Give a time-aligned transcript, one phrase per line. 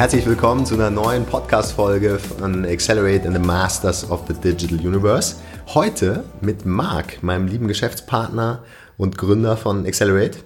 [0.00, 5.36] Herzlich willkommen zu einer neuen Podcast-Folge von Accelerate and the Masters of the Digital Universe.
[5.74, 8.64] Heute mit Marc, meinem lieben Geschäftspartner
[8.96, 10.38] und Gründer von Accelerate.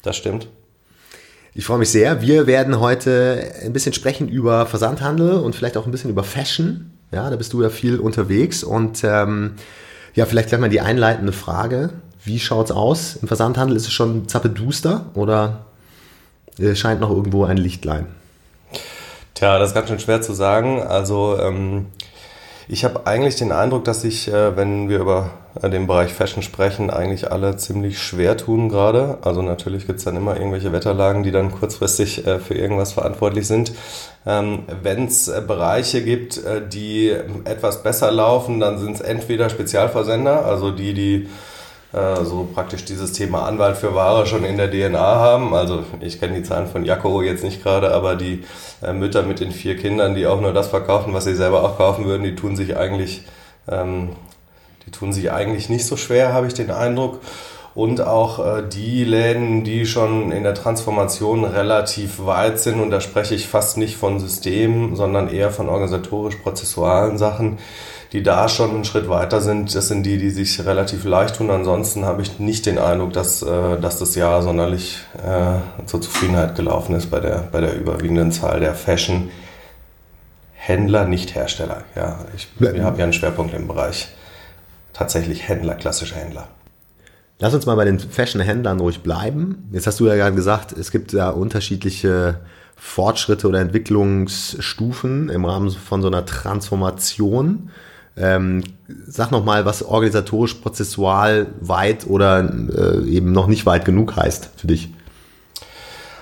[0.00, 0.48] Das stimmt.
[1.52, 2.22] Ich freue mich sehr.
[2.22, 6.90] Wir werden heute ein bisschen sprechen über Versandhandel und vielleicht auch ein bisschen über Fashion.
[7.12, 9.56] Ja, da bist du ja viel unterwegs und ähm,
[10.14, 11.90] ja, vielleicht gleich mal die einleitende Frage.
[12.24, 13.76] Wie schaut's aus im Versandhandel?
[13.76, 15.66] Ist es schon zappeduster oder
[16.58, 18.06] äh, scheint noch irgendwo ein Lichtlein?
[19.34, 20.80] Tja, das ist ganz schön schwer zu sagen.
[20.80, 21.86] Also ähm,
[22.68, 26.44] ich habe eigentlich den Eindruck, dass sich, äh, wenn wir über äh, den Bereich Fashion
[26.44, 29.18] sprechen, eigentlich alle ziemlich schwer tun gerade.
[29.22, 33.48] Also natürlich gibt es dann immer irgendwelche Wetterlagen, die dann kurzfristig äh, für irgendwas verantwortlich
[33.48, 33.72] sind.
[34.24, 37.10] Ähm, wenn es äh, Bereiche gibt, äh, die
[37.44, 41.28] etwas besser laufen, dann sind es entweder Spezialversender, also die, die
[41.94, 45.54] äh, so praktisch dieses Thema Anwalt für Ware schon in der DNA haben.
[45.54, 48.44] Also ich kenne die Zahlen von Jaco jetzt nicht gerade, aber die
[48.82, 51.78] äh, Mütter mit den vier Kindern, die auch nur das verkaufen, was sie selber auch
[51.78, 53.22] kaufen würden, die tun sich eigentlich,
[53.68, 54.10] ähm,
[54.86, 57.20] die tun sich eigentlich nicht so schwer, habe ich den Eindruck.
[57.76, 63.00] Und auch äh, die Läden, die schon in der Transformation relativ weit sind, und da
[63.00, 67.58] spreche ich fast nicht von Systemen, sondern eher von organisatorisch-prozessualen Sachen,
[68.14, 71.50] die da schon einen Schritt weiter sind, das sind die, die sich relativ leicht tun.
[71.50, 76.54] Ansonsten habe ich nicht den Eindruck, dass, äh, dass das Jahr sonderlich äh, zur Zufriedenheit
[76.54, 81.82] gelaufen ist bei der, bei der überwiegenden Zahl der Fashion-Händler, nicht Hersteller.
[81.96, 84.06] Ja, ich, wir haben ja einen Schwerpunkt im Bereich
[84.92, 86.46] tatsächlich Händler, klassische Händler.
[87.40, 89.68] Lass uns mal bei den Fashion-Händlern ruhig bleiben.
[89.72, 92.42] Jetzt hast du ja gerade gesagt, es gibt ja unterschiedliche
[92.76, 97.70] Fortschritte oder Entwicklungsstufen im Rahmen von so einer Transformation.
[98.16, 98.62] Ähm,
[99.06, 104.66] sag nochmal, was organisatorisch, prozessual weit oder äh, eben noch nicht weit genug heißt für
[104.68, 104.90] dich.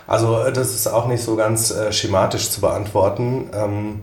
[0.07, 3.51] Also das ist auch nicht so ganz äh, schematisch zu beantworten.
[3.55, 4.01] Ähm,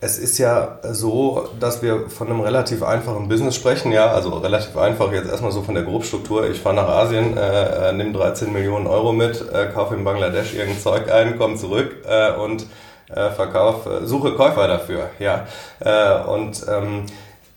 [0.00, 4.76] es ist ja so, dass wir von einem relativ einfachen Business sprechen, ja, also relativ
[4.76, 6.48] einfach jetzt erstmal so von der Grobstruktur.
[6.50, 10.54] Ich fahre nach Asien, äh, äh nehme 13 Millionen Euro mit, äh, kaufe in Bangladesch
[10.54, 12.66] irgendein Zeug ein, komme zurück äh, und
[13.08, 15.46] äh, verkaufe, suche Käufer dafür, ja.
[15.80, 17.06] Äh, und ähm,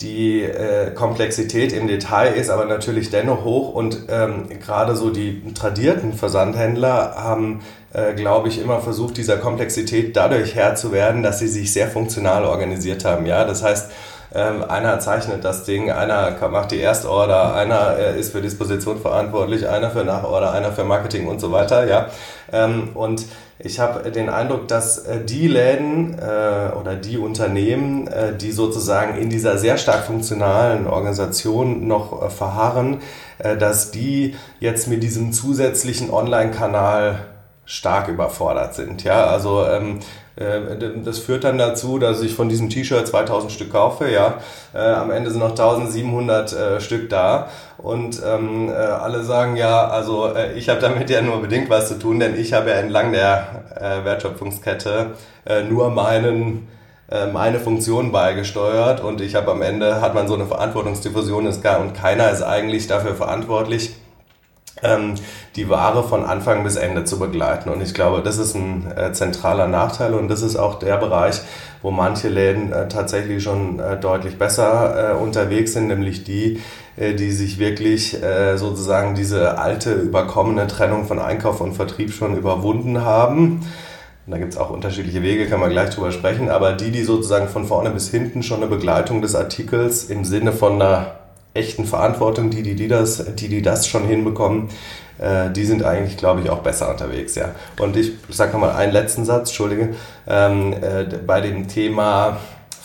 [0.01, 5.41] die äh, Komplexität im Detail ist aber natürlich dennoch hoch und ähm, gerade so die
[5.55, 7.61] tradierten Versandhändler haben,
[7.93, 11.87] äh, glaube ich, immer versucht, dieser Komplexität dadurch Herr zu werden, dass sie sich sehr
[11.87, 13.25] funktional organisiert haben.
[13.25, 13.91] Ja, das heißt,
[14.33, 19.67] ähm, einer zeichnet das Ding, einer macht die Erstorder, einer äh, ist für Disposition verantwortlich,
[19.67, 21.87] einer für Nachorder, einer für Marketing und so weiter.
[21.87, 22.07] Ja,
[22.51, 23.25] ähm, und
[23.59, 29.17] ich habe den Eindruck, dass äh, die Läden äh, oder die Unternehmen, äh, die sozusagen
[29.17, 33.01] in dieser sehr stark funktionalen Organisation noch äh, verharren,
[33.39, 37.19] äh, dass die jetzt mit diesem zusätzlichen Online-Kanal
[37.65, 39.03] stark überfordert sind.
[39.03, 40.26] Ja, also ähm, äh,
[41.03, 44.35] das führt dann dazu, dass ich von diesem T-Shirt 2000 Stück kaufe, ja.
[44.73, 49.87] Äh, am Ende sind noch 1700 äh, Stück da und ähm, äh, alle sagen ja,
[49.87, 52.75] also äh, ich habe damit ja nur bedingt was zu tun, denn ich habe ja
[52.75, 55.11] entlang der äh, Wertschöpfungskette
[55.45, 56.67] äh, nur meinen
[57.09, 61.63] äh, meine Funktion beigesteuert und ich habe am Ende hat man so eine Verantwortungsdiffusion ist
[61.63, 63.95] gar und keiner ist eigentlich dafür verantwortlich
[64.83, 65.15] ähm,
[65.55, 67.69] die Ware von Anfang bis Ende zu begleiten.
[67.69, 71.41] Und ich glaube, das ist ein äh, zentraler Nachteil und das ist auch der Bereich,
[71.81, 76.61] wo manche Läden äh, tatsächlich schon äh, deutlich besser äh, unterwegs sind, nämlich die,
[76.95, 82.37] äh, die sich wirklich äh, sozusagen diese alte, überkommene Trennung von Einkauf und Vertrieb schon
[82.37, 83.61] überwunden haben.
[84.25, 87.03] Und da gibt es auch unterschiedliche Wege, kann man gleich drüber sprechen, aber die, die
[87.03, 91.26] sozusagen von vorne bis hinten schon eine Begleitung des Artikels im Sinne von einer
[91.57, 94.69] echten Verantwortung, die, die, die, das, die, die das schon hinbekommen,
[95.19, 97.35] äh, die sind eigentlich, glaube ich, auch besser unterwegs.
[97.35, 97.55] Ja.
[97.79, 99.95] Und ich sage mal einen letzten Satz, Entschuldige,
[100.27, 102.37] ähm, äh, bei dem Thema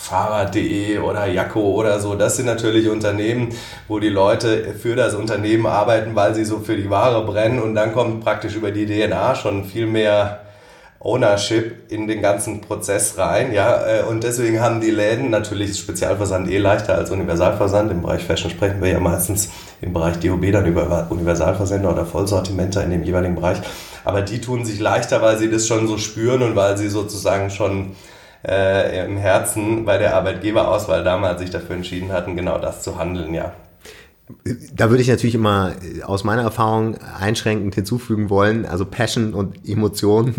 [0.02, 3.50] Fahrrad.de oder Jacko oder so, das sind natürlich Unternehmen,
[3.86, 7.76] wo die Leute für das Unternehmen arbeiten, weil sie so für die Ware brennen und
[7.76, 10.41] dann kommt praktisch über die DNA schon viel mehr
[11.04, 16.48] Ownership in den ganzen Prozess rein, ja, äh, und deswegen haben die Läden natürlich Spezialversand
[16.48, 17.90] eh leichter als Universalversand.
[17.90, 19.50] Im Bereich Fashion sprechen wir ja meistens
[19.80, 23.58] im Bereich DOB dann über Universalversender oder Vollsortimenter in dem jeweiligen Bereich.
[24.04, 27.50] Aber die tun sich leichter, weil sie das schon so spüren und weil sie sozusagen
[27.50, 27.96] schon
[28.46, 33.34] äh, im Herzen bei der Arbeitgeberauswahl damals sich dafür entschieden hatten, genau das zu handeln,
[33.34, 33.52] ja.
[34.74, 39.68] Da würde ich natürlich immer äh, aus meiner Erfahrung einschränkend hinzufügen wollen, also Passion und
[39.68, 40.34] Emotion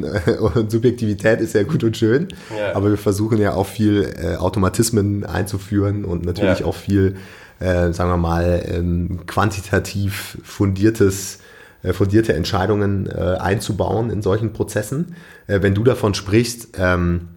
[0.56, 2.76] und Subjektivität ist ja gut und schön, ja.
[2.76, 6.66] aber wir versuchen ja auch viel äh, Automatismen einzuführen und natürlich ja.
[6.66, 7.18] auch viel,
[7.60, 11.40] äh, sagen wir mal, ähm, quantitativ fundiertes
[11.84, 15.16] äh, fundierte Entscheidungen äh, einzubauen in solchen Prozessen.
[15.48, 17.28] Äh, wenn du davon sprichst, ähm,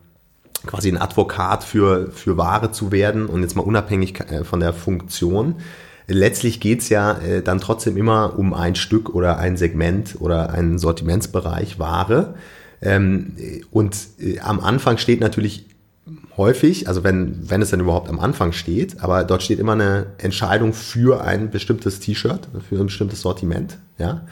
[0.66, 4.72] quasi ein Advokat für, für Ware zu werden und jetzt mal unabhängig äh, von der
[4.72, 5.56] Funktion.
[6.08, 10.78] Letztlich geht's ja äh, dann trotzdem immer um ein Stück oder ein Segment oder einen
[10.78, 12.34] Sortimentsbereich Ware.
[12.80, 13.36] Ähm,
[13.70, 15.66] und äh, am Anfang steht natürlich
[16.36, 20.06] häufig, also wenn, wenn es dann überhaupt am Anfang steht, aber dort steht immer eine
[20.18, 23.78] Entscheidung für ein bestimmtes T-Shirt, für ein bestimmtes Sortiment.
[23.98, 24.26] Ja?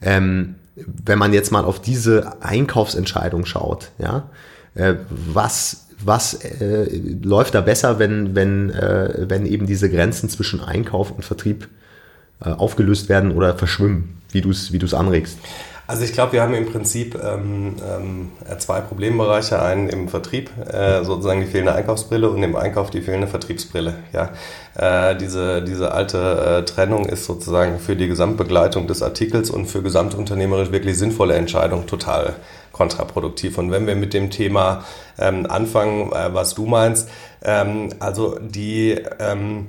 [0.00, 4.30] Ähm, wenn man jetzt mal auf diese Einkaufsentscheidung schaut, ja,
[4.74, 6.86] äh, was, was äh,
[7.22, 11.68] läuft da besser, wenn, wenn, äh, wenn eben diese Grenzen zwischen Einkauf und Vertrieb
[12.44, 15.38] äh, aufgelöst werden oder verschwimmen, wie du es wie anregst?
[15.92, 19.60] Also ich glaube, wir haben im Prinzip ähm, ähm, zwei Problembereiche.
[19.60, 23.94] Einen im Vertrieb, äh, sozusagen die fehlende Einkaufsbrille und im Einkauf die fehlende Vertriebsbrille.
[24.12, 24.30] Ja.
[24.74, 29.82] Äh, diese, diese alte äh, Trennung ist sozusagen für die Gesamtbegleitung des Artikels und für
[29.82, 32.36] gesamtunternehmerisch wirklich sinnvolle Entscheidungen total
[32.82, 33.58] kontraproduktiv.
[33.58, 34.84] Und wenn wir mit dem Thema
[35.18, 37.08] ähm, anfangen, äh, was du meinst,
[37.44, 39.68] ähm, also die ähm,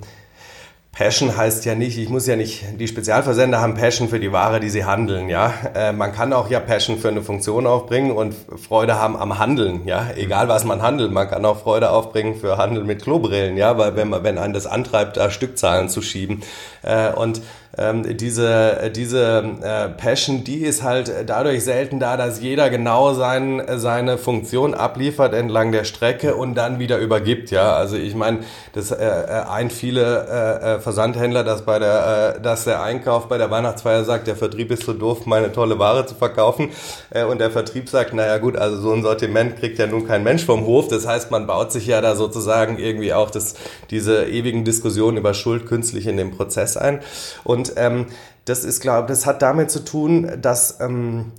[0.90, 4.60] Passion heißt ja nicht, ich muss ja nicht, die Spezialversender haben Passion für die Ware,
[4.60, 5.52] die sie handeln, ja.
[5.74, 9.86] Äh, man kann auch ja Passion für eine Funktion aufbringen und Freude haben am Handeln,
[9.86, 10.06] ja.
[10.16, 13.96] Egal was man handelt, man kann auch Freude aufbringen für Handel mit Klobrillen, ja, weil
[13.96, 16.42] wenn man, wenn einen das antreibt, da Stückzahlen zu schieben.
[16.82, 17.42] Äh, und
[17.76, 23.62] ähm, diese, diese äh, Passion, die ist halt dadurch selten da, dass jeder genau sein,
[23.76, 27.50] seine Funktion abliefert entlang der Strecke und dann wieder übergibt.
[27.50, 28.40] Ja, also ich meine,
[28.72, 33.28] das äh, äh ein viele äh, äh, Versandhändler, dass bei der, äh, dass der Einkauf
[33.28, 36.70] bei der Weihnachtsfeier sagt, der Vertrieb ist so doof, meine tolle Ware zu verkaufen
[37.10, 40.22] äh, und der Vertrieb sagt, naja gut, also so ein Sortiment kriegt ja nun kein
[40.22, 40.88] Mensch vom Hof.
[40.88, 43.54] Das heißt, man baut sich ja da sozusagen irgendwie auch das,
[43.90, 47.00] diese ewigen Diskussionen über Schuld künstlich in den Prozess ein
[47.44, 48.06] und und ähm,
[48.44, 51.32] das ist, glaube das hat damit zu tun, dass ähm,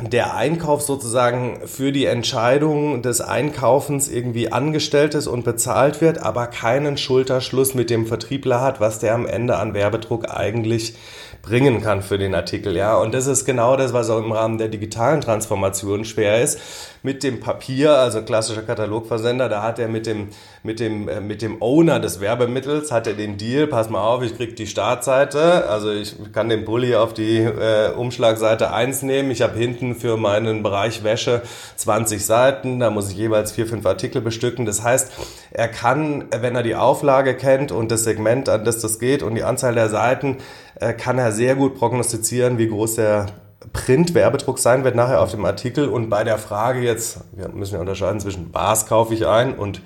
[0.00, 6.46] der Einkauf sozusagen für die Entscheidung des Einkaufens irgendwie angestellt ist und bezahlt wird, aber
[6.46, 10.96] keinen Schulterschluss mit dem Vertriebler hat, was der am Ende an Werbedruck eigentlich
[11.42, 12.76] bringen kann für den Artikel.
[12.76, 16.60] Ja, und das ist genau das, was auch im Rahmen der digitalen Transformation schwer ist
[17.02, 20.28] mit dem Papier, also klassischer Katalogversender, da hat er mit dem,
[20.62, 24.22] mit dem, äh, mit dem Owner des Werbemittels, hat er den Deal, pass mal auf,
[24.22, 29.30] ich krieg die Startseite, also ich kann den Bulli auf die äh, Umschlagseite 1 nehmen,
[29.30, 31.42] ich habe hinten für meinen Bereich Wäsche
[31.76, 34.66] 20 Seiten, da muss ich jeweils vier, fünf Artikel bestücken.
[34.66, 35.12] Das heißt,
[35.52, 39.34] er kann, wenn er die Auflage kennt und das Segment, an das das geht und
[39.34, 40.36] die Anzahl der Seiten,
[40.96, 43.26] kann er sehr gut prognostizieren, wie groß der
[43.72, 45.88] Print-Werbedruck sein wird nachher auf dem Artikel.
[45.88, 49.82] Und bei der Frage jetzt, wir müssen ja unterscheiden zwischen was kaufe ich ein und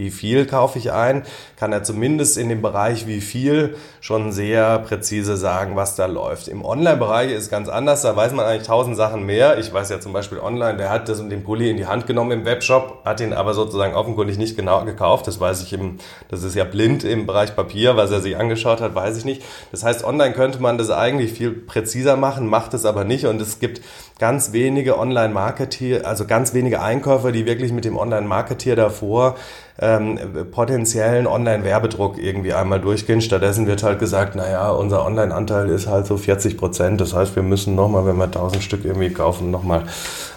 [0.00, 1.24] wie viel kaufe ich ein,
[1.56, 6.48] kann er zumindest in dem Bereich wie viel schon sehr präzise sagen, was da läuft.
[6.48, 9.58] Im Online-Bereich ist ganz anders, da weiß man eigentlich tausend Sachen mehr.
[9.58, 12.06] Ich weiß ja zum Beispiel online, der hat das und den Pulli in die Hand
[12.06, 15.26] genommen im Webshop, hat ihn aber sozusagen offenkundig nicht genau gekauft.
[15.26, 15.98] Das weiß ich im,
[16.28, 19.42] das ist ja blind im Bereich Papier, was er sich angeschaut hat, weiß ich nicht.
[19.70, 23.38] Das heißt, online könnte man das eigentlich viel präziser machen, macht es aber nicht und
[23.42, 23.82] es gibt
[24.20, 29.36] ganz wenige Online-Marketeer, also ganz wenige Einkäufer, die wirklich mit dem Online-Marketeer davor
[29.80, 30.18] ähm,
[30.50, 33.22] potenziellen Online-Werbedruck irgendwie einmal durchgehen.
[33.22, 37.00] Stattdessen wird halt gesagt, naja, unser Online-Anteil ist halt so 40 Prozent.
[37.00, 39.84] Das heißt, wir müssen nochmal, wenn wir 1000 Stück irgendwie kaufen, nochmal,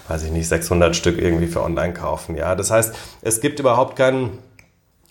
[0.08, 2.36] weiß ich nicht, 600 Stück irgendwie für Online kaufen.
[2.36, 4.38] Ja, das heißt, es gibt überhaupt keinen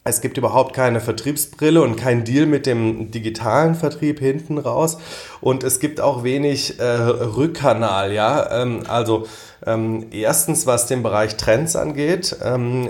[0.05, 4.97] es gibt überhaupt keine Vertriebsbrille und kein Deal mit dem digitalen Vertrieb hinten raus.
[5.39, 8.63] Und es gibt auch wenig äh, Rückkanal, ja.
[8.63, 9.27] Ähm, also
[9.65, 12.89] ähm, erstens, was den Bereich Trends angeht, ähm,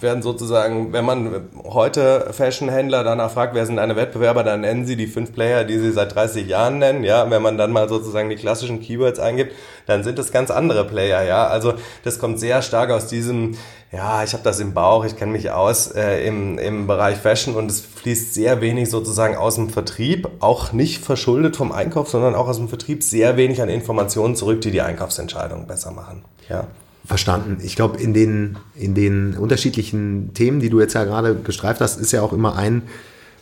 [0.00, 4.96] werden sozusagen, wenn man heute Fashionhändler danach fragt, wer sind deine Wettbewerber, dann nennen sie
[4.96, 7.04] die fünf Player, die sie seit 30 Jahren nennen.
[7.04, 9.52] Ja, wenn man dann mal sozusagen die klassischen Keywords eingibt,
[9.86, 11.22] dann sind es ganz andere Player.
[11.22, 11.74] Ja, also
[12.04, 13.56] das kommt sehr stark aus diesem
[13.92, 17.54] ja, ich habe das im Bauch, ich kenne mich aus äh, im, im Bereich Fashion
[17.54, 22.34] und es fließt sehr wenig sozusagen aus dem Vertrieb, auch nicht verschuldet vom Einkauf, sondern
[22.34, 26.24] auch aus dem Vertrieb sehr wenig an Informationen zurück, die die Einkaufsentscheidung besser machen.
[26.48, 26.66] Ja.
[27.04, 27.58] Verstanden.
[27.62, 32.00] Ich glaube, in den, in den unterschiedlichen Themen, die du jetzt ja gerade gestreift hast,
[32.00, 32.82] ist ja auch immer ein,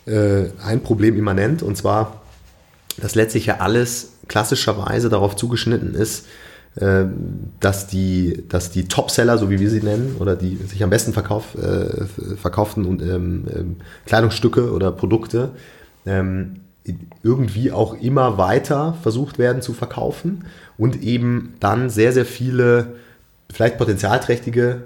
[0.05, 2.21] äh, ein Problem immanent und zwar,
[2.97, 6.25] dass letztlich ja alles klassischerweise darauf zugeschnitten ist,
[6.75, 7.05] äh,
[7.59, 11.13] dass die, dass die Topseller, so wie wir sie nennen, oder die sich am besten
[11.13, 12.05] verkauf, äh,
[12.35, 15.51] verkauften und, ähm, ähm, Kleidungsstücke oder Produkte
[16.05, 16.57] ähm,
[17.23, 20.45] irgendwie auch immer weiter versucht werden zu verkaufen
[20.77, 22.95] und eben dann sehr, sehr viele
[23.51, 24.81] vielleicht potenzialträchtige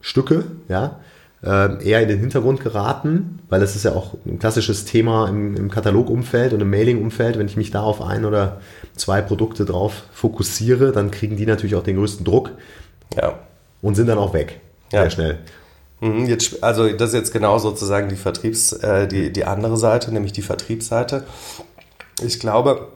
[0.00, 0.98] Stücke, ja,
[1.42, 5.70] eher in den Hintergrund geraten, weil das ist ja auch ein klassisches Thema im, im
[5.70, 7.38] Katalogumfeld und im Mailingumfeld.
[7.38, 8.60] Wenn ich mich da auf ein oder
[8.94, 12.50] zwei Produkte drauf fokussiere, dann kriegen die natürlich auch den größten Druck
[13.16, 13.38] ja.
[13.80, 14.60] und sind dann auch weg.
[14.92, 15.02] ja.
[15.02, 15.38] sehr schnell.
[16.00, 20.12] Mhm, jetzt, also das ist jetzt genau sozusagen die Vertriebs, äh, die, die andere Seite,
[20.12, 21.24] nämlich die Vertriebsseite.
[22.22, 22.88] Ich glaube,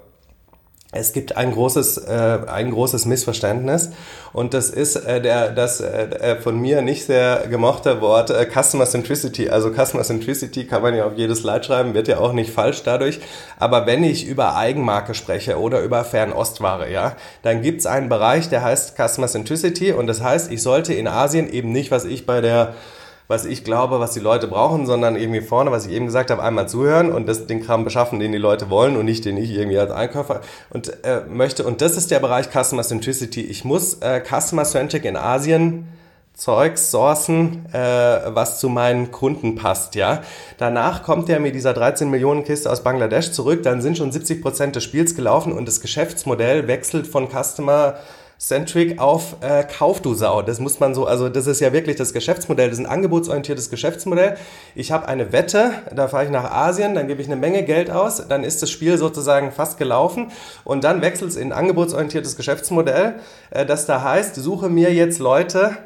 [0.95, 3.91] es gibt ein großes, äh, ein großes Missverständnis
[4.33, 8.87] und das ist äh, der, das äh, von mir nicht sehr gemochte Wort äh, Customer
[8.87, 9.51] Centricity.
[9.51, 12.83] Also Customer Centricity kann man ja auf jedes Slide schreiben, wird ja auch nicht falsch
[12.85, 13.21] dadurch.
[13.59, 18.63] Aber wenn ich über Eigenmarke spreche oder über Fernostware, ja, dann gibt's einen Bereich, der
[18.63, 22.41] heißt Customer Centricity und das heißt, ich sollte in Asien eben nicht, was ich bei
[22.41, 22.75] der
[23.27, 26.43] was ich glaube, was die Leute brauchen, sondern irgendwie vorne, was ich eben gesagt habe,
[26.43, 29.51] einmal zuhören und das, den Kram beschaffen, den die Leute wollen und nicht den ich
[29.51, 30.41] irgendwie als Einkäufer
[30.71, 31.65] und äh, möchte.
[31.65, 33.41] Und das ist der Bereich Customer Centricity.
[33.41, 35.89] Ich muss äh, Customer Centric in Asien
[36.35, 40.23] Zeugs sourcen, äh, was zu meinen Kunden passt, ja.
[40.59, 44.43] Danach kommt er mit dieser 13 Millionen Kiste aus Bangladesch zurück, dann sind schon 70
[44.43, 47.95] Prozent des Spiels gelaufen und das Geschäftsmodell wechselt von Customer
[48.39, 50.43] Centric auf äh, Kauf du Sau.
[50.43, 53.71] Das muss man so, also das ist ja wirklich das Geschäftsmodell, das ist ein angebotsorientiertes
[53.71, 54.37] Geschäftsmodell.
[54.75, 57.91] Ich habe eine Wette, da fahre ich nach Asien, dann gebe ich eine Menge Geld
[57.91, 60.31] aus, dann ist das Spiel sozusagen fast gelaufen
[60.65, 63.17] und dann wechselt es in ein angebotsorientiertes Geschäftsmodell,
[63.51, 65.77] äh, das da heißt, suche mir jetzt Leute,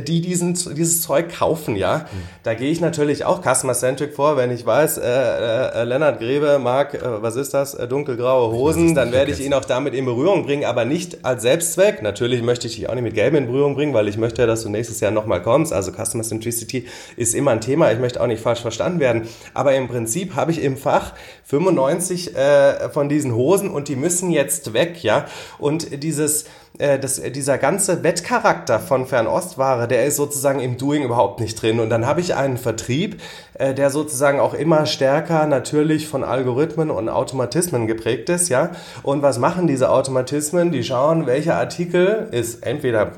[0.00, 1.98] die diesen, dieses Zeug kaufen, ja.
[1.98, 2.22] Mhm.
[2.42, 6.94] Da gehe ich natürlich auch Customer-Centric vor, wenn ich weiß, äh, äh, Lennart Grebe mag,
[6.94, 10.44] äh, was ist das, äh, dunkelgraue Hosen, dann werde ich ihn auch damit in Berührung
[10.44, 12.02] bringen, aber nicht als Selbstzweck.
[12.02, 14.46] Natürlich möchte ich dich auch nicht mit Gelb in Berührung bringen, weil ich möchte ja,
[14.46, 15.72] dass du nächstes Jahr nochmal kommst.
[15.72, 17.92] Also Customer Centricity ist immer ein Thema.
[17.92, 19.28] Ich möchte auch nicht falsch verstanden werden.
[19.52, 21.12] Aber im Prinzip habe ich im Fach
[21.44, 25.26] 95 äh, von diesen Hosen und die müssen jetzt weg, ja.
[25.58, 26.46] Und dieses
[26.78, 31.60] äh, das, äh, dieser ganze Wettcharakter von Fernostware, der ist sozusagen im Doing überhaupt nicht
[31.60, 31.80] drin.
[31.80, 33.20] Und dann habe ich einen Vertrieb,
[33.54, 38.70] äh, der sozusagen auch immer stärker natürlich von Algorithmen und Automatismen geprägt ist, ja.
[39.02, 40.72] Und was machen diese Automatismen?
[40.72, 43.12] Die schauen, welcher Artikel ist entweder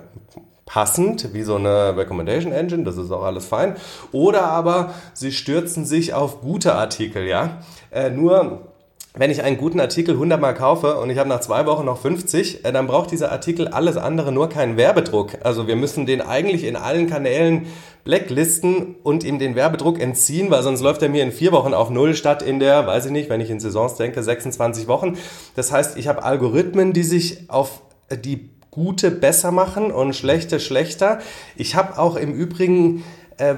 [0.66, 3.76] passend, wie so eine Recommendation Engine, das ist auch alles fein,
[4.12, 7.58] oder aber sie stürzen sich auf gute Artikel, ja.
[7.90, 8.73] Äh, nur
[9.16, 11.98] wenn ich einen guten Artikel 100 Mal kaufe und ich habe nach zwei Wochen noch
[11.98, 15.38] 50, äh, dann braucht dieser Artikel alles andere nur keinen Werbedruck.
[15.44, 17.66] Also wir müssen den eigentlich in allen Kanälen
[18.02, 21.90] blacklisten und ihm den Werbedruck entziehen, weil sonst läuft er mir in vier Wochen auf
[21.90, 25.16] Null statt in der, weiß ich nicht, wenn ich in Saisons denke, 26 Wochen.
[25.54, 31.20] Das heißt, ich habe Algorithmen, die sich auf die gute besser machen und schlechte schlechter.
[31.54, 33.04] Ich habe auch im Übrigen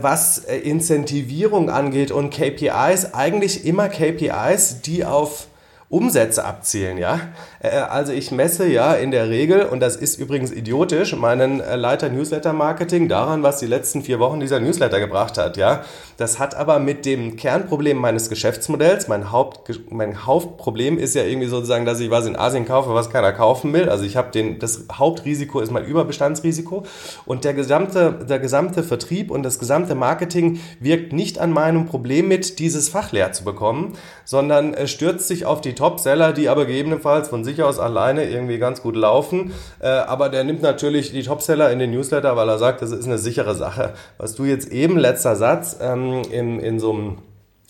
[0.01, 2.11] was äh, Incentivierung angeht.
[2.11, 5.49] Und KPIs, eigentlich immer KPIs, die auf
[5.89, 7.21] Umsätze abzielen, ja.
[7.61, 11.77] Äh, also ich messe ja in der Regel, und das ist übrigens idiotisch, meinen äh,
[11.77, 15.85] Leiter Newsletter Marketing daran, was die letzten vier Wochen dieser Newsletter gebracht hat, ja.
[16.17, 21.47] Das hat aber mit dem Kernproblem meines Geschäftsmodells, mein, Haupt, mein Hauptproblem ist ja irgendwie
[21.47, 23.89] sozusagen, dass ich was in Asien kaufe, was keiner kaufen will.
[23.89, 26.85] Also ich habe den, das Hauptrisiko ist mein Überbestandsrisiko
[27.27, 32.29] und der gesamte, der gesamte Vertrieb und das gesamte Marketing wirkt nicht an meinem Problem
[32.29, 33.93] mit, dieses Fach leer zu bekommen,
[34.25, 38.83] sondern stürzt sich auf die Topseller, die aber gegebenenfalls von sich aus alleine irgendwie ganz
[38.83, 39.53] gut laufen.
[39.81, 43.07] Äh, aber der nimmt natürlich die Topseller in den Newsletter, weil er sagt, das ist
[43.07, 43.95] eine sichere Sache.
[44.19, 47.19] Was du jetzt eben, letzter Satz, ähm, in, in so einem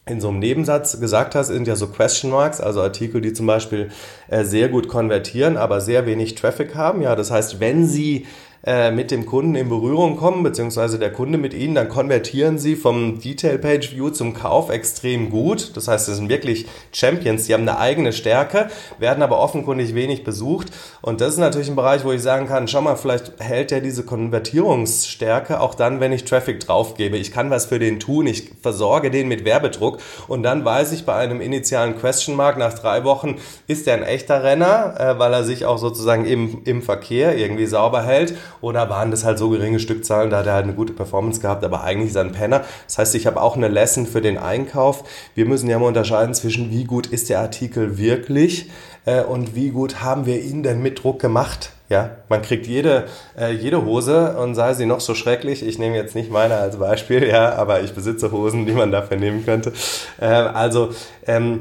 [0.09, 3.47] in so einem Nebensatz gesagt hast, sind ja so Question Marks, also Artikel, die zum
[3.47, 3.91] Beispiel
[4.29, 7.03] äh, sehr gut konvertieren, aber sehr wenig Traffic haben.
[7.03, 8.25] Ja, das heißt, wenn sie
[8.67, 12.75] äh, mit dem Kunden in Berührung kommen, beziehungsweise der Kunde mit ihnen, dann konvertieren sie
[12.75, 15.77] vom Detail Page View zum Kauf extrem gut.
[15.77, 18.69] Das heißt, das sind wirklich Champions, die haben eine eigene Stärke,
[18.99, 20.73] werden aber offenkundig wenig besucht.
[21.01, 23.81] Und das ist natürlich ein Bereich, wo ich sagen kann, schau mal, vielleicht hält der
[23.81, 27.17] diese Konvertierungsstärke auch dann, wenn ich Traffic draufgebe.
[27.17, 31.05] Ich kann was für den tun, ich versorge den mit Werbedruck und dann weiß ich
[31.05, 33.37] bei einem initialen Question Mark nach drei Wochen,
[33.69, 37.67] ist der ein echter Renner, äh, weil er sich auch sozusagen im, im Verkehr irgendwie
[37.67, 38.35] sauber hält
[38.67, 41.63] oder waren das halt so geringe Stückzahlen, da hat er halt eine gute Performance gehabt,
[41.63, 42.65] aber eigentlich ist er ein Penner.
[42.87, 45.05] Das heißt, ich habe auch eine Lesson für den Einkauf.
[45.37, 48.69] Wir müssen ja mal unterscheiden zwischen, wie gut ist der Artikel wirklich
[49.05, 51.71] äh, und wie gut haben wir ihn denn mit Druck gemacht.
[51.89, 53.05] Ja, man kriegt jede,
[53.39, 55.65] äh, jede Hose und sei sie noch so schrecklich.
[55.65, 59.17] Ich nehme jetzt nicht meine als Beispiel, ja, aber ich besitze Hosen, die man dafür
[59.17, 59.73] nehmen könnte.
[60.21, 60.91] Äh, also
[61.29, 61.61] ähm,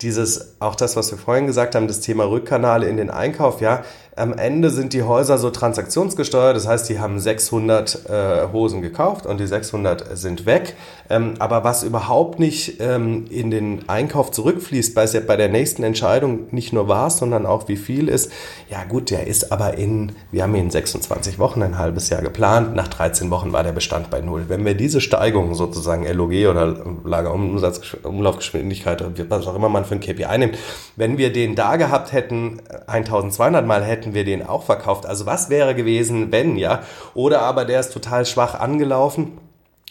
[0.00, 3.84] dieses, auch das, was wir vorhin gesagt haben, das Thema Rückkanale in den Einkauf, ja,
[4.16, 9.26] am Ende sind die Häuser so transaktionsgesteuert, das heißt, die haben 600 äh, Hosen gekauft
[9.26, 10.74] und die 600 sind weg.
[11.08, 15.48] Ähm, aber was überhaupt nicht ähm, in den Einkauf zurückfließt, weil es ja bei der
[15.48, 18.32] nächsten Entscheidung nicht nur war, sondern auch wie viel ist,
[18.70, 22.22] ja gut, der ist aber in, wir haben ihn in 26 Wochen ein halbes Jahr
[22.22, 24.46] geplant, nach 13 Wochen war der Bestand bei Null.
[24.48, 30.38] Wenn wir diese Steigung sozusagen LOG oder Lagerumsatzgeschwindigkeit, was auch immer man für ein KPI
[30.38, 30.58] nimmt,
[30.96, 35.04] wenn wir den da gehabt hätten, 1200 Mal hätten, hätten wir den auch verkauft.
[35.04, 36.82] Also was wäre gewesen, wenn, ja?
[37.14, 39.38] Oder aber der ist total schwach angelaufen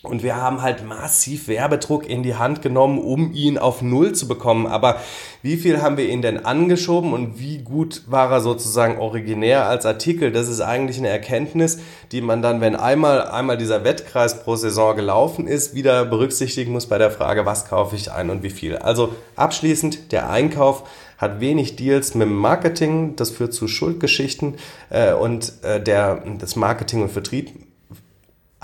[0.04, 4.28] und wir haben halt massiv Werbedruck in die Hand genommen, um ihn auf Null zu
[4.28, 4.68] bekommen.
[4.68, 4.98] Aber
[5.42, 9.86] wie viel haben wir ihn denn angeschoben und wie gut war er sozusagen originär als
[9.86, 10.32] Artikel?
[10.32, 11.80] Das ist eigentlich eine Erkenntnis,
[12.12, 16.86] die man dann, wenn einmal, einmal dieser Wettkreis pro Saison gelaufen ist, wieder berücksichtigen muss
[16.86, 18.78] bei der Frage, was kaufe ich ein und wie viel.
[18.78, 20.84] Also abschließend, der Einkauf
[21.18, 24.56] hat wenig Deals mit dem Marketing, das führt zu Schuldgeschichten.
[24.90, 27.52] Äh, und äh, der, das Marketing und Vertrieb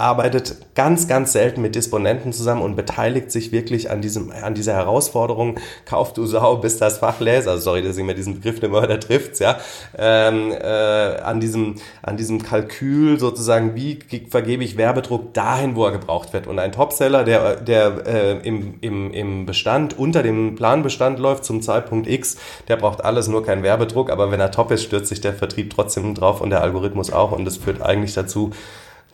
[0.01, 4.73] arbeitet ganz, ganz selten mit Disponenten zusammen und beteiligt sich wirklich an, diesem, an dieser
[4.73, 8.61] Herausforderung, kauf du Sau, bis das Fach lässt, also sorry, dass ich mir diesen Begriff
[8.61, 9.59] nicht mehr da trifft, ja,
[9.97, 15.91] ähm, äh, an, diesem, an diesem Kalkül sozusagen, wie vergebe ich Werbedruck dahin, wo er
[15.91, 16.47] gebraucht wird.
[16.47, 21.61] Und ein Topseller, der, der äh, im, im, im Bestand, unter dem Planbestand läuft zum
[21.61, 25.21] Zeitpunkt X, der braucht alles, nur keinen Werbedruck, aber wenn er top ist, stürzt sich
[25.21, 27.31] der Vertrieb trotzdem drauf und der Algorithmus auch.
[27.31, 28.51] Und das führt eigentlich dazu,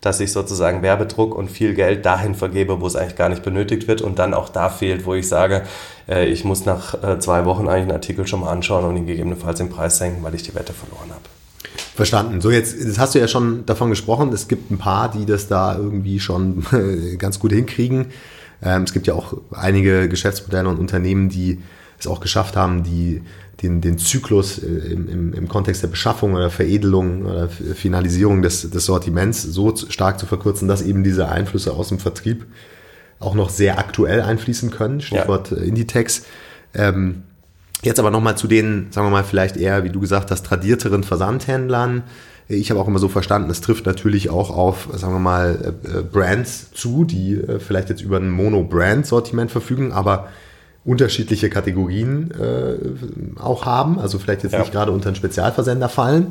[0.02, 3.88] dass ich sozusagen Werbedruck und viel Geld dahin vergebe, wo es eigentlich gar nicht benötigt
[3.88, 5.64] wird und dann auch da fehlt, wo ich sage,
[6.08, 9.08] äh, ich muss nach äh, zwei Wochen eigentlich einen Artikel schon mal anschauen und ihn
[9.08, 11.24] gegebenenfalls den Preis senken, weil ich die Wette verloren habe.
[11.96, 12.42] Verstanden.
[12.42, 14.32] So, jetzt das hast du ja schon davon gesprochen.
[14.32, 16.64] Es gibt ein paar, die das da irgendwie schon
[17.18, 18.08] ganz gut hinkriegen.
[18.62, 21.60] Ähm, es gibt ja auch einige Geschäftsmodelle und Unternehmen, die
[22.00, 23.24] es auch geschafft haben, die
[23.62, 28.70] den, den Zyklus äh, im, im, im Kontext der Beschaffung oder Veredelung oder Finalisierung des,
[28.70, 32.46] des Sortiments so stark zu verkürzen, dass eben diese Einflüsse aus dem Vertrieb
[33.20, 35.02] auch noch sehr aktuell einfließen können.
[35.02, 35.58] Stichwort ja.
[35.58, 36.24] Äh, Inditex.
[36.76, 37.24] Ähm,
[37.82, 41.04] jetzt aber nochmal zu den, sagen wir mal, vielleicht eher, wie du gesagt hast, tradierteren
[41.04, 42.04] Versandhändlern.
[42.48, 46.02] Ich habe auch immer so verstanden, es trifft natürlich auch auf, sagen wir mal, äh,
[46.04, 50.28] Brands zu, die vielleicht jetzt über ein Mono-Brand-Sortiment verfügen, aber
[50.88, 54.60] unterschiedliche Kategorien äh, auch haben, also vielleicht jetzt ja.
[54.60, 56.28] nicht gerade unter einen Spezialversender fallen,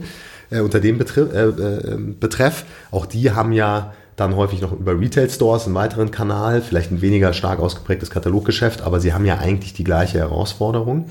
[0.50, 2.64] äh, unter dem Betreff, äh, äh, Betreff.
[2.90, 7.02] Auch die haben ja dann häufig noch über Retail Stores einen weiteren Kanal, vielleicht ein
[7.02, 11.00] weniger stark ausgeprägtes Kataloggeschäft, aber sie haben ja eigentlich die gleiche Herausforderung.
[11.00, 11.10] Mhm.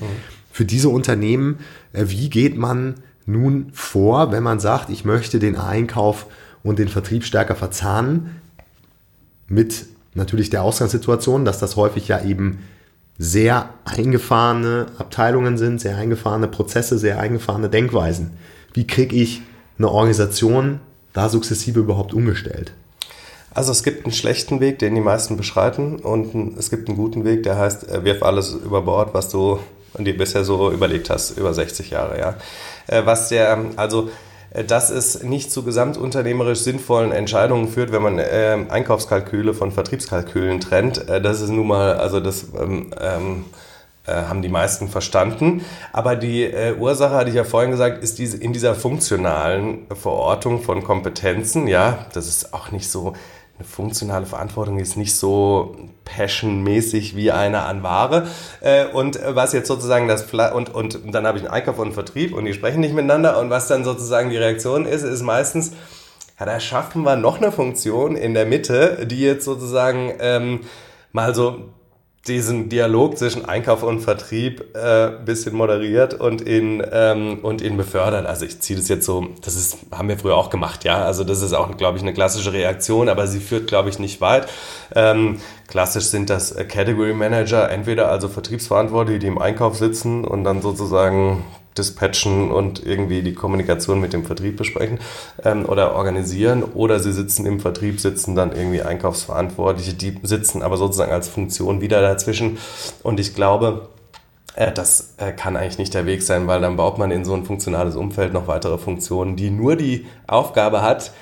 [0.50, 1.60] Für diese Unternehmen,
[1.92, 2.94] äh, wie geht man
[3.26, 6.26] nun vor, wenn man sagt, ich möchte den Einkauf
[6.64, 8.40] und den Vertrieb stärker verzahnen
[9.46, 12.58] mit natürlich der Ausgangssituation, dass das häufig ja eben
[13.18, 18.32] sehr eingefahrene Abteilungen sind, sehr eingefahrene Prozesse, sehr eingefahrene Denkweisen.
[18.74, 19.42] Wie kriege ich
[19.78, 20.80] eine Organisation
[21.12, 22.72] da sukzessive überhaupt umgestellt?
[23.54, 27.24] Also es gibt einen schlechten Weg, den die meisten beschreiten und es gibt einen guten
[27.24, 29.58] Weg, der heißt, äh, wirf alles über Bord, was du
[29.96, 32.34] dir bisher so überlegt hast, über 60 Jahre, ja.
[32.86, 34.10] Äh, was der, also
[34.64, 41.08] dass es nicht zu gesamtunternehmerisch sinnvollen Entscheidungen führt, wenn man äh, Einkaufskalküle von Vertriebskalkülen trennt.
[41.08, 43.44] Äh, das ist nun mal, also das ähm, ähm,
[44.06, 45.64] äh, haben die meisten verstanden.
[45.92, 50.62] Aber die äh, Ursache, hatte ich ja vorhin gesagt, ist diese, in dieser funktionalen Verortung
[50.62, 51.66] von Kompetenzen.
[51.66, 53.14] Ja, das ist auch nicht so
[53.58, 58.26] eine funktionale Verantwortung ist nicht so passionmäßig wie eine an Ware.
[58.60, 61.94] Äh, und was jetzt sozusagen das und, und dann habe ich einen Einkauf und einen
[61.94, 65.72] Vertrieb und die sprechen nicht miteinander und was dann sozusagen die Reaktion ist, ist meistens,
[66.38, 70.60] ja, da schaffen wir noch eine Funktion in der Mitte, die jetzt sozusagen ähm,
[71.12, 71.70] mal so
[72.28, 78.26] diesen Dialog zwischen Einkauf und Vertrieb äh, bisschen moderiert und ihn, ähm, und ihn befördert.
[78.26, 81.04] Also ich ziehe das jetzt so, das ist, haben wir früher auch gemacht, ja.
[81.04, 84.20] Also das ist auch, glaube ich, eine klassische Reaktion, aber sie führt, glaube ich, nicht
[84.20, 84.48] weit.
[84.94, 90.62] Ähm, klassisch sind das Category Manager, entweder also Vertriebsverantwortliche, die im Einkauf sitzen und dann
[90.62, 91.44] sozusagen
[91.78, 94.98] dispatchen und irgendwie die Kommunikation mit dem Vertrieb besprechen
[95.44, 96.62] ähm, oder organisieren.
[96.62, 101.80] Oder sie sitzen im Vertrieb, sitzen dann irgendwie Einkaufsverantwortliche, die sitzen aber sozusagen als Funktion
[101.80, 102.58] wieder dazwischen.
[103.02, 103.88] Und ich glaube,
[104.56, 107.34] äh, das äh, kann eigentlich nicht der Weg sein, weil dann baut man in so
[107.34, 111.12] ein funktionales Umfeld noch weitere Funktionen, die nur die Aufgabe hat,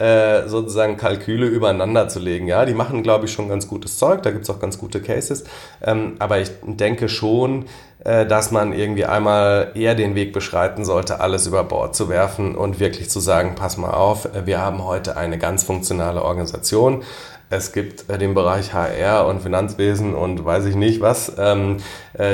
[0.00, 2.46] äh, sozusagen Kalküle übereinander zu legen.
[2.46, 5.02] Ja, die machen, glaube ich, schon ganz gutes Zeug, da gibt es auch ganz gute
[5.02, 5.44] Cases.
[5.84, 7.66] Ähm, aber ich denke schon,
[8.04, 12.54] äh, dass man irgendwie einmal eher den Weg beschreiten sollte, alles über Bord zu werfen
[12.54, 17.02] und wirklich zu sagen, pass mal auf, wir haben heute eine ganz funktionale Organisation.
[17.50, 21.32] Es gibt äh, den Bereich HR und Finanzwesen und weiß ich nicht was.
[21.36, 21.76] Ähm,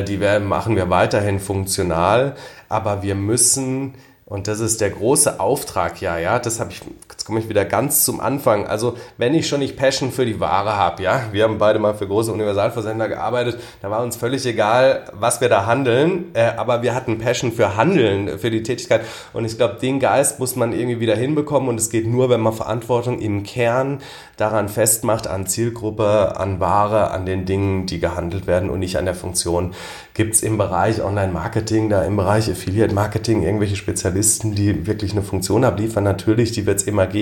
[0.07, 2.37] die werden, machen wir weiterhin funktional,
[2.69, 3.95] aber wir müssen
[4.27, 6.83] und das ist der große Auftrag, ja, ja, das habe ich
[7.27, 8.69] komme ich wieder ganz zum Anfang.
[8.69, 11.95] Also wenn ich schon nicht Passion für die Ware habe, ja, wir haben beide mal
[11.95, 16.83] für große Universalversender gearbeitet, da war uns völlig egal, was wir da handeln, äh, aber
[16.83, 19.01] wir hatten Passion für Handeln, für die Tätigkeit
[19.33, 22.41] und ich glaube, den Geist muss man irgendwie wieder hinbekommen und es geht nur, wenn
[22.41, 23.99] man Verantwortung im Kern
[24.37, 29.05] daran festmacht, an Zielgruppe, an Ware, an den Dingen, die gehandelt werden und nicht an
[29.05, 29.75] der Funktion.
[30.15, 35.65] Gibt es im Bereich Online-Marketing, da im Bereich Affiliate-Marketing irgendwelche Spezialisten, die wirklich eine Funktion
[35.65, 36.05] abliefern?
[36.05, 37.16] Natürlich, die wird es immer geben.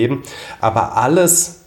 [0.59, 1.61] Aber alles,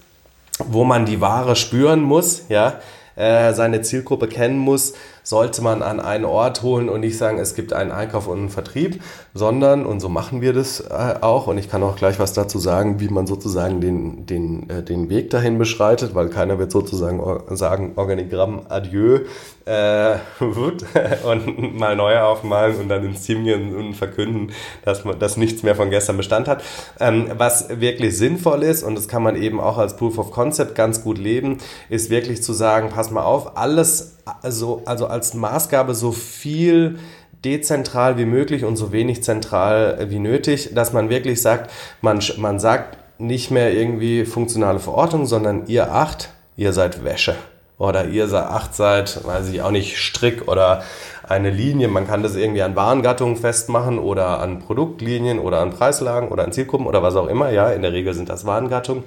[0.59, 2.81] wo man die Ware spüren muss, ja,
[3.19, 7.55] äh, seine Zielgruppe kennen muss, sollte man an einen Ort holen und nicht sagen, es
[7.55, 9.03] gibt einen Einkauf und einen Vertrieb,
[9.35, 12.59] sondern, und so machen wir das äh, auch, und ich kann auch gleich was dazu
[12.59, 17.21] sagen, wie man sozusagen den, den, äh, den Weg dahin beschreitet, weil keiner wird sozusagen
[17.57, 19.21] sagen, Organigramm adieu
[19.69, 20.19] äh,
[21.25, 24.53] und mal neu aufmalen und dann ins Team gehen und verkünden,
[24.85, 26.63] dass, man, dass nichts mehr von gestern Bestand hat.
[26.99, 30.75] Ähm, was wirklich sinnvoll ist, und das kann man eben auch als Proof of Concept
[30.75, 31.59] ganz gut leben,
[31.91, 36.99] ist wirklich zu sagen, pass mal auf, alles also, also als Maßgabe so viel
[37.45, 42.59] dezentral wie möglich und so wenig zentral wie nötig, dass man wirklich sagt, man, man
[42.59, 47.37] sagt nicht mehr irgendwie funktionale Verortung, sondern ihr acht, ihr seid Wäsche.
[47.79, 50.83] Oder ihr acht seid, weiß ich auch nicht, Strick oder
[51.23, 51.87] eine Linie.
[51.89, 56.53] Man kann das irgendwie an Warengattungen festmachen oder an Produktlinien oder an Preislagen oder an
[56.53, 57.51] Zielgruppen oder was auch immer.
[57.51, 59.05] Ja, in der Regel sind das Warengattungen.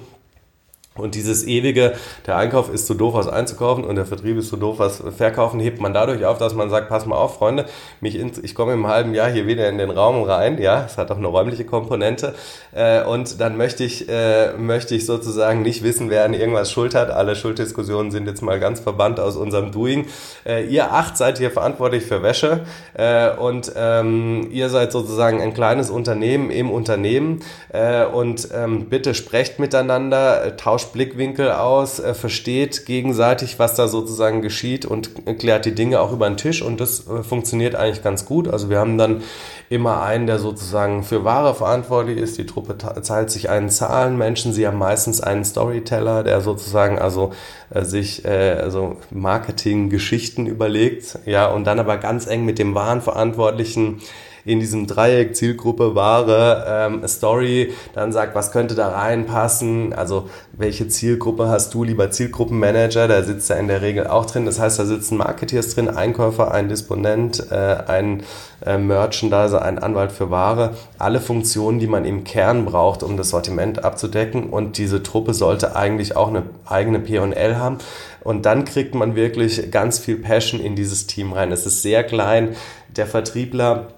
[0.94, 1.94] Und dieses ewige,
[2.26, 5.58] der Einkauf ist zu doof, was einzukaufen und der Vertrieb ist zu doof, was verkaufen,
[5.58, 7.64] hebt man dadurch auf, dass man sagt, pass mal auf, Freunde,
[8.02, 10.98] mich in, ich komme im halben Jahr hier wieder in den Raum rein, ja, es
[10.98, 12.34] hat auch eine räumliche Komponente
[12.72, 16.94] äh, und dann möchte ich, äh, möchte ich sozusagen nicht wissen, wer an irgendwas schuld
[16.94, 17.10] hat.
[17.10, 20.08] Alle Schulddiskussionen sind jetzt mal ganz verbannt aus unserem Doing.
[20.44, 25.54] Äh, ihr acht seid hier verantwortlich für Wäsche äh, und ähm, ihr seid sozusagen ein
[25.54, 32.14] kleines Unternehmen im Unternehmen äh, und ähm, bitte sprecht miteinander, tauscht tauscht Blickwinkel aus, äh,
[32.14, 36.80] versteht gegenseitig, was da sozusagen geschieht und klärt die Dinge auch über den Tisch und
[36.80, 38.48] das äh, funktioniert eigentlich ganz gut.
[38.48, 39.22] Also wir haben dann
[39.68, 42.38] immer einen, der sozusagen für Ware verantwortlich ist.
[42.38, 44.52] Die Truppe teilt sich einen Zahlenmenschen.
[44.52, 47.32] Sie haben meistens einen Storyteller, der sozusagen also
[47.70, 54.00] äh, sich äh, also Marketing-Geschichten überlegt, ja, und dann aber ganz eng mit dem Warenverantwortlichen
[54.44, 60.88] in diesem Dreieck Zielgruppe, Ware, ähm, Story, dann sagt, was könnte da reinpassen, also welche
[60.88, 62.10] Zielgruppe hast du, lieber?
[62.10, 65.88] Zielgruppenmanager, da sitzt er in der Regel auch drin, das heißt, da sitzen Marketeers drin,
[65.88, 67.54] Einkäufer, ein Disponent, äh,
[67.86, 68.22] ein
[68.64, 73.30] äh, Merchandiser, ein Anwalt für Ware, alle Funktionen, die man im Kern braucht, um das
[73.30, 74.50] Sortiment abzudecken.
[74.50, 77.78] Und diese Truppe sollte eigentlich auch eine eigene P&L haben.
[78.22, 81.50] Und dann kriegt man wirklich ganz viel Passion in dieses Team rein.
[81.52, 82.54] Es ist sehr klein,
[82.96, 83.88] der Vertriebler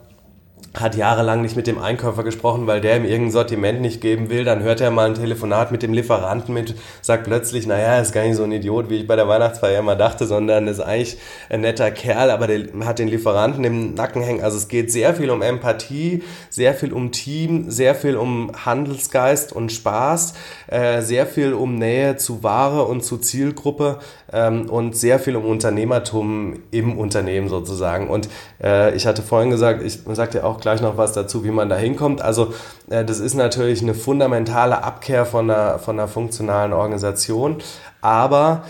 [0.74, 4.44] hat jahrelang nicht mit dem Einkäufer gesprochen, weil der ihm irgendein Sortiment nicht geben will.
[4.44, 8.24] Dann hört er mal ein Telefonat mit dem Lieferanten mit, sagt plötzlich, naja, ist gar
[8.24, 11.60] nicht so ein Idiot, wie ich bei der Weihnachtsfeier immer dachte, sondern ist eigentlich ein
[11.60, 14.42] netter Kerl, aber der hat den Lieferanten im Nacken hängen.
[14.42, 19.52] Also es geht sehr viel um Empathie, sehr viel um Team, sehr viel um Handelsgeist
[19.52, 20.34] und Spaß,
[20.66, 24.00] äh, sehr viel um Nähe zu Ware und zu Zielgruppe
[24.32, 28.08] ähm, und sehr viel um Unternehmertum im Unternehmen sozusagen.
[28.08, 28.28] Und
[28.62, 31.76] äh, ich hatte vorhin gesagt, ich sagte auch gleich noch was dazu, wie man da
[31.76, 32.22] hinkommt.
[32.22, 32.54] Also
[32.88, 37.58] äh, das ist natürlich eine fundamentale Abkehr von einer, von einer funktionalen Organisation,
[38.00, 38.64] aber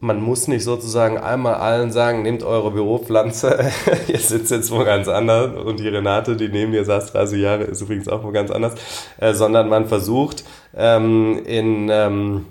[0.00, 3.70] man muss nicht sozusagen einmal allen sagen, nehmt eure Büropflanze,
[4.08, 5.54] ihr sitzt jetzt wo ganz anders.
[5.62, 8.74] Und die Renate, die neben dir saß 30 Jahre, ist übrigens auch wo ganz anders,
[9.18, 11.88] äh, sondern man versucht ähm, in...
[11.90, 12.46] Ähm,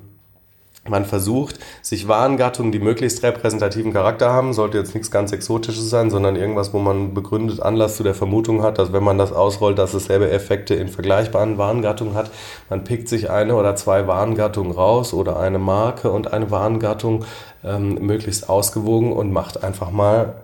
[0.90, 6.10] man versucht, sich Warengattungen, die möglichst repräsentativen Charakter haben, sollte jetzt nichts ganz Exotisches sein,
[6.10, 9.78] sondern irgendwas, wo man begründet Anlass zu der Vermutung hat, dass wenn man das ausrollt,
[9.78, 12.32] dass es selbe Effekte in vergleichbaren Warengattungen hat.
[12.70, 17.26] Man pickt sich eine oder zwei Warengattungen raus oder eine Marke und eine Warengattung
[17.64, 20.44] ähm, möglichst ausgewogen und macht einfach mal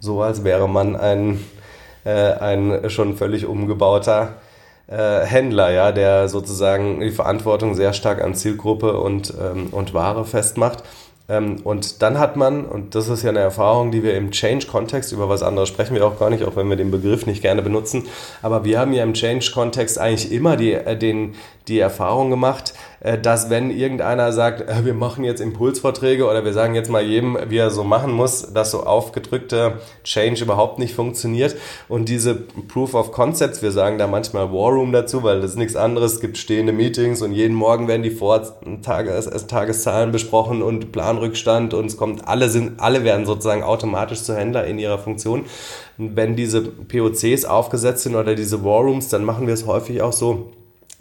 [0.00, 1.40] so, als wäre man ein,
[2.04, 4.34] äh, ein schon völlig umgebauter
[4.86, 10.24] äh, Händler, ja, der sozusagen die Verantwortung sehr stark an Zielgruppe und, ähm, und Ware
[10.24, 10.82] festmacht.
[11.26, 15.10] Ähm, und dann hat man, und das ist ja eine Erfahrung, die wir im Change-Kontext,
[15.12, 17.62] über was anderes sprechen wir auch gar nicht, auch wenn wir den Begriff nicht gerne
[17.62, 18.04] benutzen,
[18.42, 21.34] aber wir haben ja im Change-Kontext eigentlich immer die, äh, den,
[21.66, 22.74] die Erfahrung gemacht,
[23.20, 27.36] dass wenn irgendeiner sagt, äh, wir machen jetzt Impulsvorträge oder wir sagen jetzt mal jedem,
[27.48, 31.54] wie er so machen muss, dass so aufgedrückte Change überhaupt nicht funktioniert.
[31.86, 35.58] Und diese Proof of Concepts, wir sagen da manchmal War Room dazu, weil das ist
[35.58, 40.90] nichts anderes, es gibt stehende Meetings und jeden Morgen werden die Vortages Tageszahlen besprochen und
[40.90, 45.44] Planrückstand und es kommt, alle sind, alle werden sozusagen automatisch zu Händler in ihrer Funktion.
[45.98, 50.14] Wenn diese POCs aufgesetzt sind oder diese War Rooms, dann machen wir es häufig auch
[50.14, 50.52] so,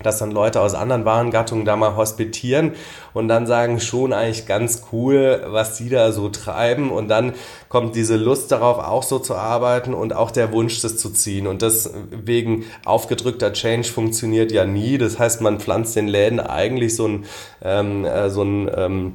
[0.02, 2.74] dass dann Leute aus anderen Warengattungen da mal hospitieren
[3.14, 6.92] und dann sagen schon eigentlich ganz cool, was die da so treiben.
[6.92, 7.34] Und dann
[7.70, 11.48] kommt diese Lust darauf auch so zu arbeiten und auch der Wunsch, das zu ziehen.
[11.48, 14.98] Und das wegen aufgedrückter Change funktioniert ja nie.
[14.98, 17.26] Das heißt, man pflanzt den Läden eigentlich so ein,
[17.62, 19.14] ähm, äh, so ein ähm,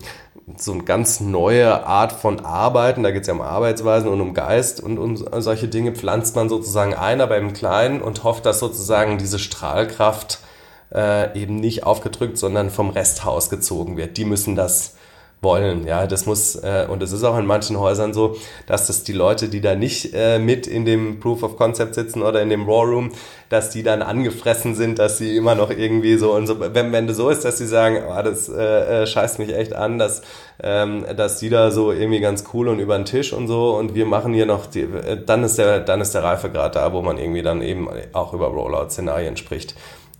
[0.56, 4.32] so eine ganz neue Art von Arbeiten, da geht es ja um Arbeitsweisen und um
[4.32, 5.92] Geist und um solche Dinge.
[5.92, 10.38] Pflanzt man sozusagen ein, aber im Kleinen und hofft, dass sozusagen diese Strahlkraft
[10.94, 14.16] äh, eben nicht aufgedrückt, sondern vom Resthaus gezogen wird.
[14.16, 14.94] Die müssen das
[15.40, 15.86] wollen.
[15.86, 19.12] Ja, das muss, äh, und es ist auch in manchen Häusern so, dass das die
[19.12, 22.64] Leute, die da nicht äh, mit in dem Proof of Concept sitzen oder in dem
[22.64, 23.12] Raw Room,
[23.48, 27.06] dass die dann angefressen sind, dass sie immer noch irgendwie so und so, wenn, wenn
[27.06, 30.22] das so ist, dass sie sagen, oh, das äh, äh, scheißt mich echt an, dass,
[30.60, 33.94] ähm, dass die da so irgendwie ganz cool und über den Tisch und so und
[33.94, 37.00] wir machen hier noch, die, äh, dann ist der, dann ist der Reifegrad da, wo
[37.00, 39.76] man irgendwie dann eben auch über Rollout-Szenarien spricht.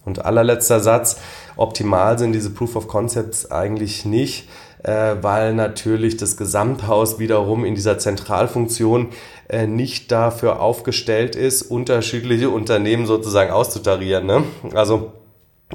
[0.08, 1.20] Und allerletzter Satz,
[1.56, 4.48] optimal sind diese Proof of Concepts eigentlich nicht,
[4.82, 9.08] äh, weil natürlich das Gesamthaus wiederum in dieser Zentralfunktion
[9.48, 14.24] äh, nicht dafür aufgestellt ist, unterschiedliche Unternehmen sozusagen auszutarieren.
[14.24, 14.44] Ne?
[14.72, 15.12] Also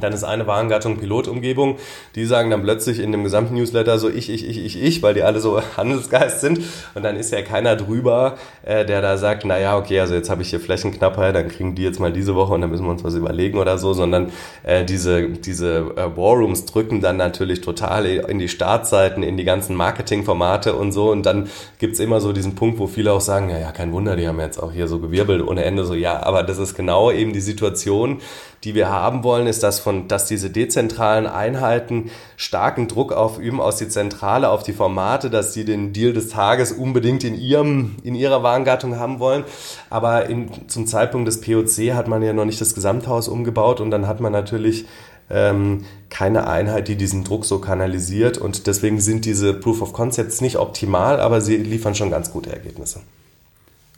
[0.01, 1.77] dann ist eine Warengattung Pilotumgebung.
[2.15, 5.13] Die sagen dann plötzlich in dem gesamten Newsletter so ich, ich, ich, ich, ich, weil
[5.13, 6.62] die alle so Handelsgeist sind.
[6.95, 10.32] Und dann ist ja keiner drüber, äh, der da sagt, na ja, okay, also jetzt
[10.32, 12.89] habe ich hier Flächenknappheit, dann kriegen die jetzt mal diese Woche und dann müssen wir
[12.89, 14.32] uns was überlegen oder so, sondern
[14.63, 19.75] äh, diese, diese äh, Warrooms drücken dann natürlich total in die Startseiten, in die ganzen
[19.75, 21.12] Marketingformate und so.
[21.12, 24.15] Und dann gibt's immer so diesen Punkt, wo viele auch sagen, ja, ja, kein Wunder,
[24.15, 25.86] die haben jetzt auch hier so gewirbelt ohne Ende.
[25.86, 28.21] So, ja, aber das ist genau eben die Situation,
[28.63, 33.78] die wir haben wollen, ist, dass, von, dass diese dezentralen Einheiten starken Druck aufüben aus
[33.78, 38.15] die Zentrale auf die Formate, dass sie den Deal des Tages unbedingt in, ihrem, in
[38.15, 39.43] ihrer Warengattung haben wollen.
[39.89, 43.91] Aber in, zum Zeitpunkt des POC hat man ja noch nicht das Gesamthaus umgebaut und
[43.91, 44.86] dann hat man natürlich
[45.30, 48.38] ähm, keine Einheit, die diesen Druck so kanalisiert.
[48.38, 52.52] Und deswegen sind diese Proof of Concepts nicht optimal, aber sie liefern schon ganz gute
[52.52, 53.02] Ergebnisse.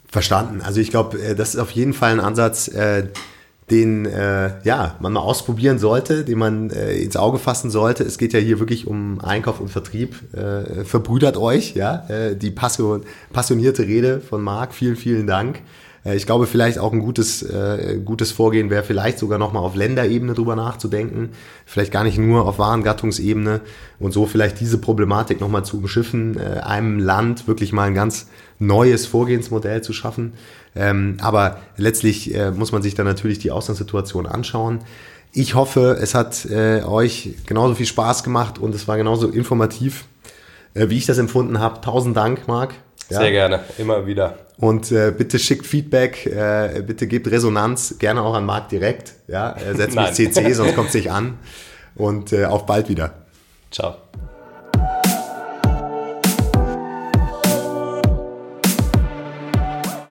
[0.08, 0.62] Verstanden.
[0.62, 3.08] Also ich glaube, äh, das ist auf jeden Fall ein Ansatz, äh,
[3.70, 8.04] den äh, ja, man mal ausprobieren sollte, den man äh, ins Auge fassen sollte.
[8.04, 10.14] Es geht ja hier wirklich um Einkauf und Vertrieb.
[10.32, 12.06] Äh, verbrüdert euch, ja.
[12.08, 13.02] Äh, die passion,
[13.32, 14.72] passionierte Rede von Marc.
[14.72, 15.62] Vielen, vielen Dank.
[16.06, 19.74] Äh, ich glaube, vielleicht auch ein gutes, äh, gutes Vorgehen wäre vielleicht sogar nochmal auf
[19.74, 21.30] Länderebene drüber nachzudenken.
[21.64, 23.60] Vielleicht gar nicht nur auf Warengattungsebene
[23.98, 28.28] und so vielleicht diese Problematik nochmal zu umschiffen, äh, einem Land wirklich mal ein ganz
[28.58, 30.34] neues Vorgehensmodell zu schaffen.
[30.74, 34.80] Ähm, aber letztlich äh, muss man sich dann natürlich die Auslandssituation anschauen.
[35.32, 40.04] Ich hoffe, es hat äh, euch genauso viel Spaß gemacht und es war genauso informativ,
[40.74, 41.80] äh, wie ich das empfunden habe.
[41.80, 42.74] Tausend Dank, Marc.
[43.08, 43.18] Ja.
[43.18, 44.34] Sehr gerne, immer wieder.
[44.58, 49.14] Und äh, bitte schickt Feedback, äh, bitte gebt Resonanz, gerne auch an Marc direkt.
[49.28, 51.38] Ja, setzt mich CC, sonst kommt es nicht an.
[51.94, 53.14] Und äh, auf bald wieder.
[53.70, 53.96] Ciao.